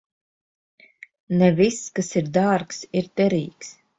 [1.41, 3.73] Ne viss, kas ir dārgs, ir derīgs.